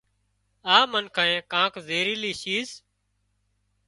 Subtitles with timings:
[0.75, 2.69] آ منکانئي ڪانڪ زهيريلي شيز